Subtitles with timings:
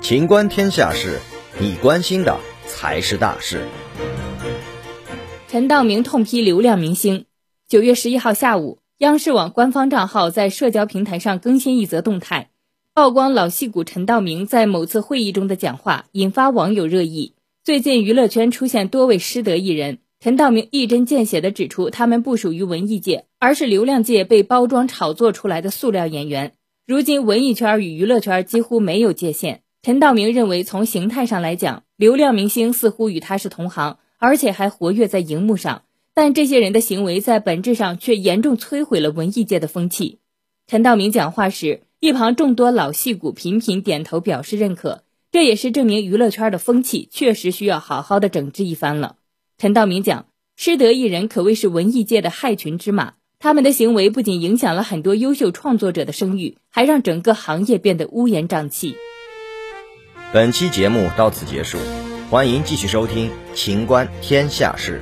[0.00, 1.18] 情观天下事，
[1.60, 3.66] 你关心的才是大事。
[5.48, 7.26] 陈道明痛批流量明星。
[7.68, 12.48] 九月十一号下午，央视网官方账号在社交平台上更新一则动态，
[12.94, 17.34] 曝光老戏骨陈道明在某次会议中的讲话，引发网友热议。
[17.62, 26.54] 最近娱乐圈出现多位失德艺人，陈道明一针见血地指出，他们不属于文艺界，而是流量界被包装炒作出来的塑料演员。
[26.88, 29.60] 如今，文艺圈与娱乐圈几乎没有界限。
[29.82, 35.82] 陈道明认为，从形态上来讲，流量明星似乎与他是同行，而且还活跃在荧幕上。
[36.14, 40.20] 但这些人的行为在本质上却严重摧毁了文艺界的风气。
[40.66, 49.16] 陈道明讲话时，一旁众多老戏骨频频点头表示认可，这也是证明娱乐圈的风气确实需要好好的整治一番了。
[49.58, 50.24] 陈道明讲，
[50.56, 53.16] 失德艺人可谓是文艺界的害群之马。
[53.40, 58.96] 他们的行为不仅影响了很多优秀创作者的声誉，还让整个行业变得乌烟瘴气。
[60.32, 61.78] 本期节目到此结束，
[62.30, 65.00] 欢迎继续收听《秦观天下事》。